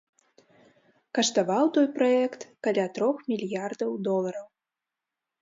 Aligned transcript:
Каштаваў 1.17 1.65
той 1.75 1.87
праект 1.99 2.41
каля 2.69 2.87
трох 2.97 3.15
мільярдаў 3.29 3.91
долараў. 4.09 4.47